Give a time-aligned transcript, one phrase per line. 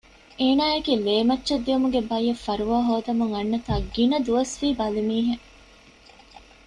[0.39, 5.45] އޭނާއަކީ ލޭމައްޗަށް ދިއުމުގެ ބައްޔަށް ފަރުވާހޯދަމުން އަންނަތާ ގިނަ ދުވަސްވީ ބަލިމީހެއް